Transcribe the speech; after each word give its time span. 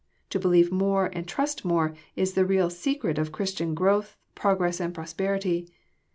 To 0.31 0.39
believe 0.39 0.71
more 0.71 1.11
and 1.13 1.27
trust 1.27 1.63
more, 1.63 1.95
is 2.15 2.33
the 2.33 2.43
real 2.43 2.71
secret 2.71 3.19
of 3.19 3.31
Christian 3.31 3.75
growth, 3.75 4.17
progress, 4.33 4.79
and 4.79 4.95
prosperity. 4.95 5.69